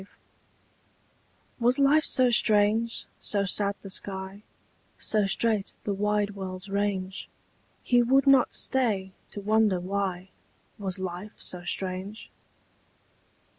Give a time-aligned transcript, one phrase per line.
[0.01, 0.07] V.
[1.59, 4.41] Was life so strange, so sad the sky,
[4.97, 7.29] So strait the wide world's range,
[7.83, 10.31] He would not stay to wonder why
[10.79, 12.31] Was life so strange?